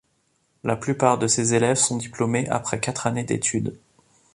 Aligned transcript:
La 0.63 0.75
plupart 0.77 1.19
de 1.19 1.27
ces 1.27 1.53
élèves 1.53 1.75
sont 1.77 1.95
diplômés 1.95 2.49
après 2.49 2.79
quatre 2.79 3.05
années 3.05 3.23
d'études. 3.23 3.77